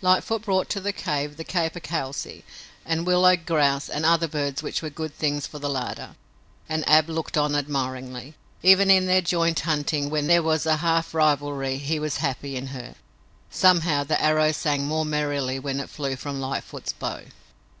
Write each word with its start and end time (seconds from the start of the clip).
Lightfoot 0.00 0.42
brought 0.42 0.68
to 0.68 0.80
the 0.80 0.92
cave 0.92 1.36
the 1.36 1.42
capercailzie 1.44 2.44
and 2.86 3.04
willow 3.04 3.34
grouse 3.34 3.88
and 3.88 4.04
other 4.06 4.28
birds 4.28 4.62
which 4.62 4.80
were 4.80 4.90
good 4.90 5.12
things 5.12 5.44
for 5.48 5.58
the 5.58 5.68
larder, 5.68 6.14
and 6.68 6.88
Ab 6.88 7.08
looked 7.10 7.36
on 7.36 7.56
admiringly. 7.56 8.36
Even 8.62 8.92
in 8.92 9.06
their 9.06 9.20
joint 9.20 9.58
hunting, 9.58 10.08
when 10.08 10.28
there 10.28 10.40
was 10.40 10.66
a 10.66 10.76
half 10.76 11.12
rivalry, 11.12 11.78
he 11.78 11.98
was 11.98 12.18
happy 12.18 12.54
in 12.54 12.68
her. 12.68 12.94
Somehow, 13.50 14.04
the 14.04 14.22
arrow 14.22 14.52
sang 14.52 14.86
more 14.86 15.04
merrily 15.04 15.58
when 15.58 15.80
it 15.80 15.90
flew 15.90 16.14
from 16.14 16.40
Lightfoot's 16.40 16.92
bow. 16.92 17.22